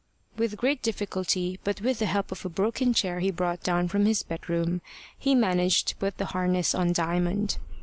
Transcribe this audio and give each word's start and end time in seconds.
With 0.35 0.57
great 0.57 0.81
difficulty, 0.81 1.59
but 1.63 1.79
with 1.81 1.99
the 1.99 2.07
help 2.07 2.31
of 2.31 2.43
a 2.43 2.49
broken 2.49 2.91
chair 2.91 3.19
he 3.19 3.29
brought 3.29 3.61
down 3.61 3.87
from 3.87 4.05
his 4.07 4.23
bedroom, 4.23 4.81
he 5.15 5.35
managed 5.35 5.87
to 5.89 5.95
put 5.95 6.17
the 6.17 6.25
harness 6.33 6.73
on 6.73 6.91
Diamond. 6.91 7.57